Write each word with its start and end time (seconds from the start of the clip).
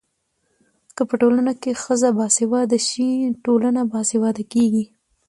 که 0.95 1.01
په 1.09 1.15
ټولنه 1.21 1.51
کي 1.61 1.71
ښځه 1.83 2.09
باسواده 2.17 2.77
سي 2.87 3.09
ټولنه 3.45 3.81
باسواده 3.91 4.43
کيږي. 4.53 4.85